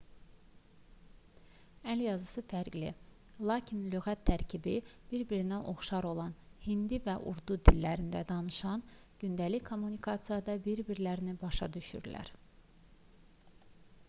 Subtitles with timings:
[1.93, 2.87] əl yazısı fərqli
[3.49, 4.73] lakin lüğət tərkibi
[5.11, 12.33] bir-birinə oxşar olan hindi və urdu dillərində danışanlar gündəlik kommunikasiyada bir-birlərini başa düşürlər